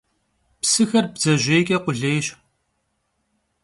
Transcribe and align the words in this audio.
Psıxer 0.61 1.05
bdzejêyç'e 1.11 1.77
khulêyş. 1.83 2.27